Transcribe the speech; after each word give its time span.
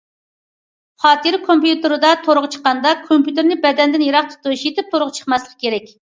خاتىرە 1.03 1.39
كومپيۇتېردا 1.43 2.13
تورغا 2.29 2.49
چىققاندا، 2.57 2.95
كومپيۇتېرنى 3.05 3.59
بەدەندىن 3.67 4.07
يىراق 4.09 4.33
تۇتۇش، 4.35 4.67
يېتىپ 4.71 4.91
تورغا 4.97 5.15
چىقماسلىق 5.21 5.63
كېرەك. 5.63 5.97